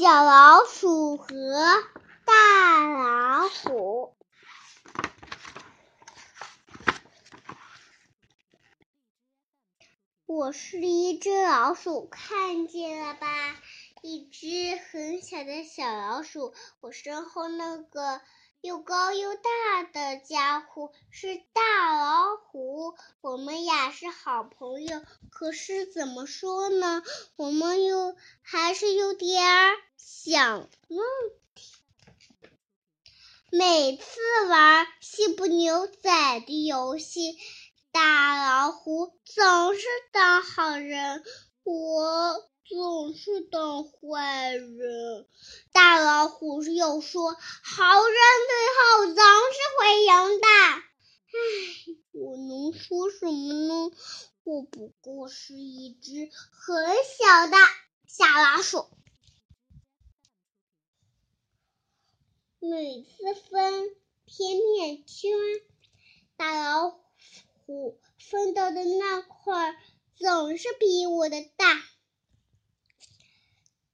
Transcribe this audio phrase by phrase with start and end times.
[0.00, 1.26] 小老鼠和
[2.24, 4.16] 大老虎。
[10.24, 13.26] 我是一只老鼠，看见了吧？
[14.00, 16.54] 一只很小的小老鼠。
[16.80, 18.22] 我身后那个
[18.62, 22.29] 又高又大的家伙是大老。
[23.20, 27.02] 我们俩是好朋友，可是怎么说呢？
[27.36, 29.44] 我们又还是有点
[29.96, 31.06] 小问
[31.54, 31.72] 题。
[33.50, 37.38] 每次玩西部牛仔的游戏。
[37.92, 39.80] 大老虎总是
[40.12, 41.24] 当好人，
[41.64, 45.26] 我总是当坏人。
[45.72, 48.14] 大老虎又说：“好人
[48.46, 50.46] 最后总是会赢的。”
[51.32, 51.40] 唉，
[52.12, 53.90] 我能说什么呢？
[54.42, 56.84] 我不过是一只很
[57.18, 57.56] 小的
[58.06, 58.88] 小老鼠，
[62.58, 65.30] 每次分甜甜圈，
[66.36, 68.00] 大老虎。
[68.18, 69.74] 分到的那块
[70.14, 71.82] 总是比我的大。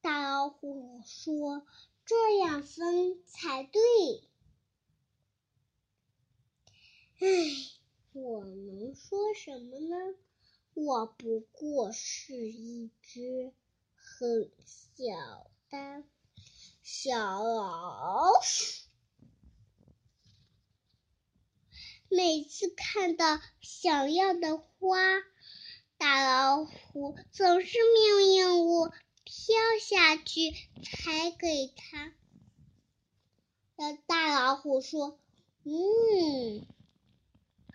[0.00, 1.64] 大老虎说
[2.04, 3.80] ：“这样分才对。”
[7.20, 7.26] 唉，
[8.22, 9.96] 我能说什么呢？
[10.74, 13.52] 我不过是一只
[13.94, 16.04] 很小的
[16.82, 18.86] 小老鼠。
[22.08, 24.98] 每次看到想要的花，
[25.96, 28.88] 大老虎总是命令我
[29.24, 32.14] 跳下去采给他。
[34.06, 35.20] 大老虎说
[35.64, 36.66] ：“嗯，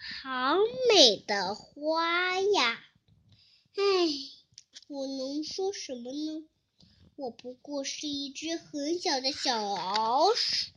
[0.06, 0.58] 好
[0.90, 2.84] 美的花呀！”
[3.76, 3.82] 唉，
[4.90, 6.46] 我能说什么呢？
[7.16, 10.72] 我不过是一只很小的小老鼠。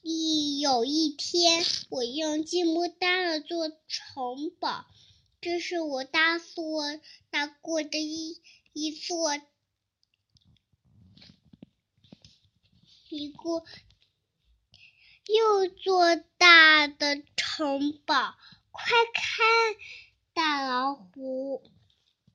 [0.00, 4.86] 一有一天，我用积木搭了座城堡，
[5.42, 6.82] 这是我搭座
[7.30, 8.40] 搭过的一
[8.72, 9.36] 一座
[13.10, 13.62] 一个
[15.26, 18.34] 又做大的城堡。
[18.70, 18.84] 快
[19.14, 19.46] 看，
[20.34, 21.62] 大老虎，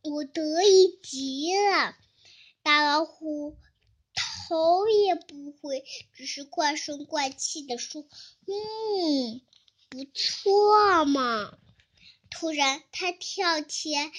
[0.04, 1.96] 我得意极了。
[2.64, 3.58] 大老虎。
[4.50, 5.84] 头也不回，
[6.14, 8.04] 只是怪声怪气的说
[8.48, 9.42] ：“嗯，
[9.90, 11.58] 不错嘛。”
[12.32, 14.12] 突然，他跳起来，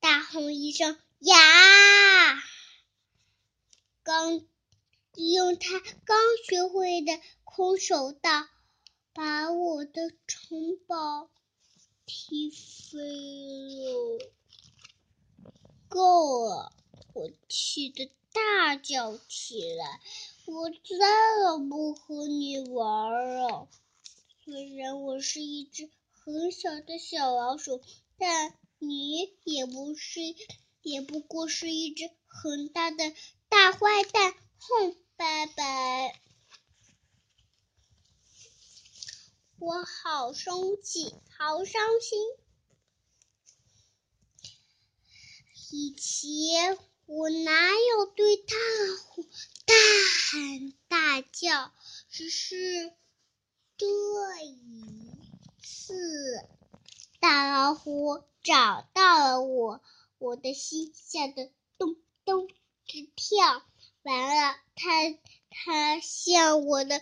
[0.00, 2.42] 大吼一声：“呀！”
[4.02, 4.44] 刚
[5.14, 6.18] 用他刚
[6.48, 7.20] 学会的
[7.58, 8.46] 空手道，
[9.12, 11.28] 把我的城堡
[12.06, 13.00] 踢飞
[13.80, 14.30] 了。
[15.88, 16.72] 够了！
[17.14, 18.12] 我气得。
[18.30, 20.00] 大叫起来
[20.46, 23.10] ：“我再也不和你玩
[23.40, 23.68] 了！
[24.44, 27.80] 虽然我是一只很小的小老鼠，
[28.18, 30.20] 但你也不是，
[30.82, 33.12] 也不过是一只很大的
[33.48, 34.32] 大坏蛋！
[34.58, 36.20] 哼，拜拜！
[39.58, 42.18] 我好生气，好伤心。
[45.70, 48.54] 以前……”我哪有对大
[49.06, 49.22] 虎
[49.64, 49.74] 大
[50.30, 51.72] 喊大叫？
[52.10, 52.92] 只是
[53.78, 53.86] 这
[54.44, 54.60] 一
[55.62, 55.94] 次，
[57.18, 59.80] 大老虎找到了我，
[60.18, 61.96] 我的心吓得咚
[62.26, 62.46] 咚
[62.84, 63.62] 直跳。
[64.02, 67.00] 完了，它它像我的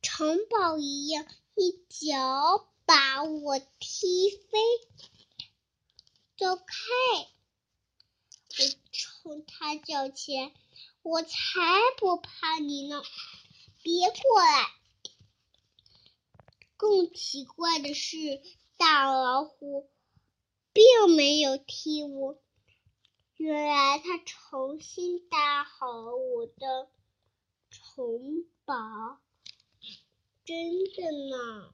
[0.00, 4.58] 城堡一样，一脚把我踢飞。
[6.36, 6.64] 走开！
[8.48, 10.52] 我冲他叫起来
[11.02, 11.36] ：“我才
[11.98, 13.02] 不怕你呢！
[13.82, 14.66] 别过来！”
[16.78, 18.16] 更奇怪的是，
[18.78, 19.90] 大老虎
[20.72, 22.38] 并没有踢我，
[23.36, 26.90] 原来他重新搭好了我的
[27.70, 29.20] 城堡。
[30.50, 30.58] 真
[30.96, 31.72] 的呢？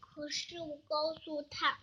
[0.00, 1.78] 可是我告诉他。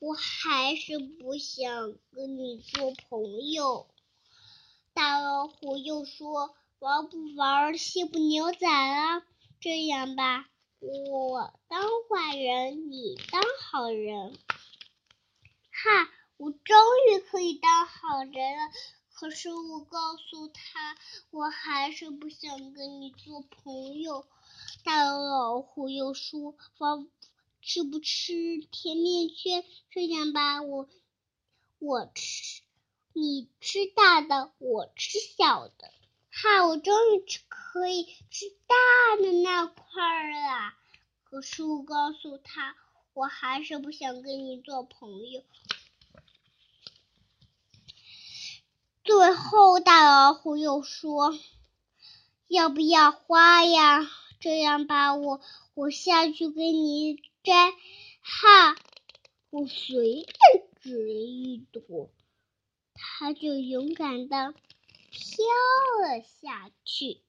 [0.00, 3.86] 我还是不想跟你做朋友。
[4.92, 9.22] 大老虎又说：“玩不玩西部牛仔了？
[9.60, 10.50] 这样吧，
[10.80, 14.36] 我当坏人，你当好人。”
[15.70, 16.10] 哈！
[16.36, 16.76] 我终
[17.12, 18.72] 于可以当好人了。
[19.12, 20.96] 可是我告诉他，
[21.30, 24.24] 我还是不想跟你做朋友。
[24.84, 27.06] 大老虎又说：“我。”
[27.62, 28.32] 吃不吃
[28.70, 29.62] 甜面圈？
[29.90, 30.88] 这样吧，我
[31.78, 32.62] 我吃
[33.12, 35.92] 你吃大的，我吃小的。
[36.30, 40.72] 哈，我终于吃可以吃大的那块了。
[41.24, 42.76] 可是我告诉他，
[43.12, 45.42] 我还是不想跟你做朋友。
[49.04, 51.38] 最后，大老虎又说
[52.48, 54.10] ：“要不要花呀？
[54.40, 55.40] 这样吧，我
[55.74, 57.72] 我下去给你摘。”
[58.22, 58.76] 哈，
[59.50, 62.10] 我随便指一朵，
[62.94, 64.52] 他就勇敢的
[65.10, 65.44] 飘
[66.02, 67.22] 了下去。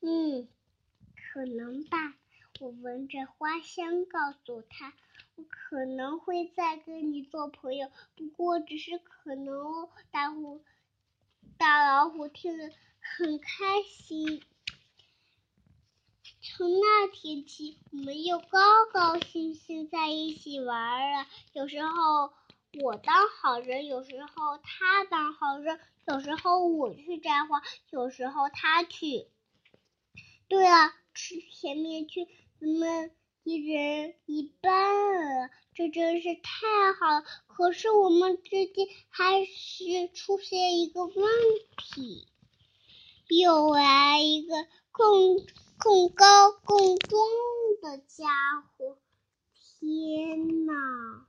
[0.00, 0.48] 嗯，
[1.32, 2.14] 可能吧。
[2.60, 4.94] 我闻着花香，告诉他。
[5.34, 9.90] 我可能会再跟你做朋友，不过只是可能哦。
[10.10, 10.62] 大虎、
[11.58, 12.70] 大老虎听了
[13.00, 14.42] 很开心。
[16.48, 18.60] 从那天起，我们又高
[18.92, 21.26] 高兴兴在一起玩了。
[21.52, 22.30] 有时候
[22.82, 29.26] 我当好人，有时候他当好人，有时候我去摘花，有时候他去。
[30.48, 32.26] 对了，吃甜面去，
[32.60, 33.10] 咱们。
[33.48, 37.24] 一人一半啊，这真是太好了！
[37.46, 41.14] 可是我们之间还是出现一个问
[41.76, 42.26] 题，
[43.28, 45.46] 又来一个更
[45.78, 47.18] 更高更重
[47.82, 48.98] 的家伙！
[49.80, 51.26] 天哪！